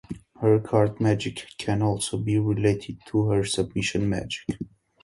Her 0.39 0.59
card 0.59 0.99
magic 0.99 1.45
can 1.59 1.83
also 1.83 2.17
be 2.17 2.39
related 2.39 2.97
to 3.09 3.29
her 3.29 3.45
submission 3.45 4.09
magic. 4.09 4.57